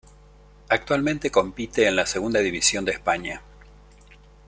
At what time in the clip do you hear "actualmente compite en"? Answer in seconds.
0.69-1.95